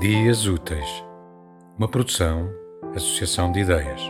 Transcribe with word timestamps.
Dias 0.00 0.46
Úteis, 0.46 1.04
uma 1.76 1.88
produção, 1.88 2.48
associação 2.94 3.50
de 3.50 3.58
ideias. 3.58 4.00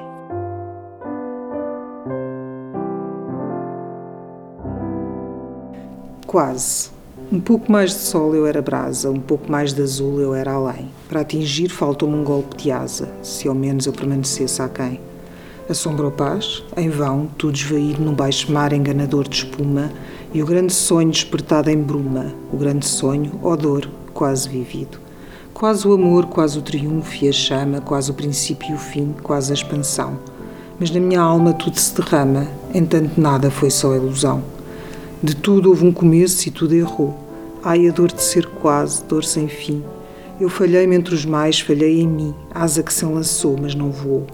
Quase. 6.27 6.90
Um 7.32 7.40
pouco 7.40 7.72
mais 7.72 7.93
de 7.93 8.00
sol 8.00 8.35
eu 8.35 8.46
era 8.46 8.61
brasa, 8.61 9.11
um 9.11 9.18
pouco 9.18 9.50
mais 9.50 9.72
de 9.72 9.80
azul 9.80 10.21
eu 10.21 10.35
era 10.35 10.53
além. 10.53 10.90
Para 11.09 11.22
atingir 11.22 11.71
faltou-me 11.71 12.16
um 12.16 12.23
golpe 12.23 12.55
de 12.59 12.70
asa, 12.70 13.09
se 13.23 13.48
ao 13.48 13.55
menos 13.55 13.86
eu 13.86 13.93
permanecesse 13.95 14.61
aquém. 14.61 15.00
A 15.71 15.72
sombra 15.72 16.05
ou 16.05 16.13
paz, 16.13 16.63
em 16.77 16.91
vão, 16.91 17.30
tudo 17.39 17.57
esvaído 17.57 18.02
num 18.02 18.13
baixo 18.13 18.52
mar 18.52 18.75
enganador 18.75 19.27
de 19.27 19.36
espuma, 19.36 19.91
e 20.35 20.43
o 20.43 20.46
grande 20.46 20.75
sonho 20.75 21.11
despertado 21.11 21.71
em 21.71 21.82
bruma, 21.82 22.35
o 22.52 22.58
grande 22.58 22.86
sonho, 22.86 23.41
ó 23.43 23.57
dor, 23.57 23.89
quase 24.13 24.50
vivido. 24.50 25.07
Quase 25.58 25.89
o 25.89 25.93
amor, 25.93 26.26
quase 26.26 26.57
o 26.57 26.62
triunfo 26.62 27.25
e 27.25 27.29
a 27.29 27.32
chama, 27.32 27.80
quase 27.80 28.12
o 28.12 28.14
princípio 28.14 28.71
e 28.71 28.75
o 28.75 28.79
fim, 28.79 29.12
quase 29.25 29.50
a 29.50 29.54
expansão. 29.54 30.16
Mas 30.79 30.89
na 30.89 31.00
minha 31.00 31.21
alma 31.21 31.53
tudo 31.53 31.76
se 31.80 31.96
derrama, 31.96 32.47
entanto 32.72 33.20
nada 33.20 33.50
foi 33.50 33.69
só 33.69 33.92
ilusão. 33.97 34.41
De 35.20 35.34
tudo 35.34 35.70
houve 35.70 35.84
um 35.84 35.91
começo 35.91 36.47
e 36.47 36.52
tudo 36.52 36.77
errou. 36.77 37.19
Ai, 37.61 37.89
a 37.89 37.91
dor 37.91 38.12
de 38.12 38.22
ser 38.22 38.47
quase, 38.47 39.02
dor 39.02 39.25
sem 39.25 39.48
fim. 39.48 39.83
Eu 40.41 40.48
falhei-me 40.48 40.94
entre 40.94 41.12
os 41.12 41.25
mais, 41.25 41.58
falhei 41.58 42.02
em 42.02 42.06
mim, 42.06 42.34
asa 42.55 42.80
que 42.80 42.92
se 42.92 43.05
enlaçou, 43.05 43.56
mas 43.61 43.75
não 43.75 43.91
voou. 43.91 44.28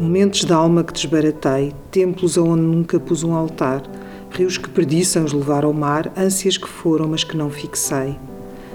Momentos 0.00 0.44
da 0.44 0.56
alma 0.56 0.82
que 0.82 0.94
desbaratei, 0.94 1.74
templos 1.90 2.38
aonde 2.38 2.62
nunca 2.62 2.98
pus 2.98 3.22
um 3.22 3.34
altar, 3.34 3.82
rios 4.30 4.56
que 4.56 4.70
perdi 4.70 5.04
sem 5.04 5.22
os 5.22 5.34
levar 5.34 5.62
ao 5.62 5.74
mar, 5.74 6.10
ânsias 6.16 6.56
que 6.56 6.66
foram, 6.66 7.08
mas 7.08 7.22
que 7.22 7.36
não 7.36 7.50
fixei. 7.50 8.16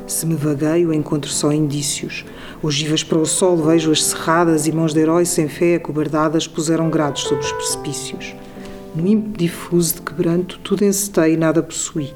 Se 0.09 0.25
me 0.25 0.33
vagueio, 0.33 0.91
encontro 0.91 1.29
só 1.29 1.53
indícios. 1.53 2.25
Ogivas 2.63 3.03
para 3.03 3.19
o 3.19 3.27
sol, 3.27 3.55
vejo-as 3.55 4.05
cerradas 4.05 4.65
e 4.65 4.71
mãos 4.71 4.91
de 4.91 5.01
herói 5.01 5.23
sem 5.23 5.47
fé 5.47 5.75
acobardadas 5.75 6.47
puseram 6.47 6.89
grados 6.89 7.21
sobre 7.21 7.45
os 7.45 7.51
precipícios. 7.51 8.33
No 8.95 9.05
ímpeto 9.05 9.37
difuso 9.37 9.95
de 9.95 10.01
quebranto, 10.01 10.59
tudo 10.63 10.83
encetei 10.83 11.35
e 11.35 11.37
nada 11.37 11.61
possuí. 11.61 12.11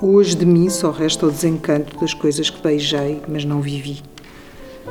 Hoje 0.00 0.34
de 0.34 0.44
mim 0.44 0.68
só 0.68 0.90
resta 0.90 1.26
o 1.26 1.30
desencanto 1.30 1.96
das 2.00 2.12
coisas 2.12 2.50
que 2.50 2.60
beijei, 2.60 3.22
mas 3.28 3.44
não 3.44 3.62
vivi. 3.62 4.02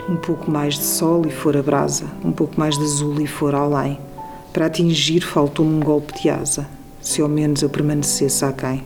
Um 0.07 0.15
pouco 0.15 0.49
mais 0.49 0.75
de 0.75 0.85
sol 0.85 1.25
e 1.27 1.31
for 1.31 1.57
a 1.57 1.61
brasa, 1.61 2.05
um 2.23 2.31
pouco 2.31 2.57
mais 2.57 2.77
de 2.77 2.83
azul 2.85 3.19
e 3.19 3.27
for 3.27 3.53
além. 3.53 3.99
Para 4.53 4.67
atingir 4.67 5.19
faltou-me 5.19 5.75
um 5.75 5.81
golpe 5.81 6.17
de 6.21 6.29
asa, 6.29 6.65
se 7.02 7.21
ao 7.21 7.27
menos 7.27 7.61
eu 7.61 7.69
permanecesse 7.69 8.45
aquém. 8.45 8.85